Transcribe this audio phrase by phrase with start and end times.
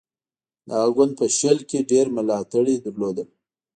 [0.67, 3.17] د هغه ګوند په شل کې ډېر ملاتړي لرل.